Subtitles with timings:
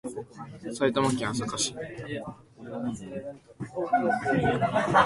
[0.73, 1.75] 埼玉県朝霞市